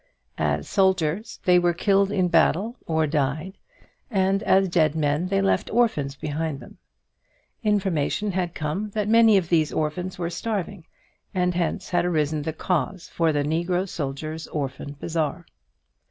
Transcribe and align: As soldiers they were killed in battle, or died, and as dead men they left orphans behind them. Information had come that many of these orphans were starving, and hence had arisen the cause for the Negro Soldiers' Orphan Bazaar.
As 0.39 0.67
soldiers 0.67 1.39
they 1.45 1.59
were 1.59 1.75
killed 1.75 2.11
in 2.11 2.27
battle, 2.27 2.75
or 2.87 3.05
died, 3.05 3.59
and 4.09 4.41
as 4.41 4.67
dead 4.67 4.95
men 4.95 5.27
they 5.27 5.43
left 5.43 5.69
orphans 5.71 6.15
behind 6.15 6.59
them. 6.59 6.79
Information 7.63 8.31
had 8.31 8.55
come 8.55 8.89
that 8.95 9.07
many 9.07 9.37
of 9.37 9.49
these 9.49 9.71
orphans 9.71 10.17
were 10.17 10.31
starving, 10.31 10.85
and 11.35 11.53
hence 11.53 11.89
had 11.91 12.03
arisen 12.03 12.41
the 12.41 12.51
cause 12.51 13.09
for 13.09 13.31
the 13.31 13.43
Negro 13.43 13.87
Soldiers' 13.87 14.47
Orphan 14.47 14.93
Bazaar. 14.99 15.45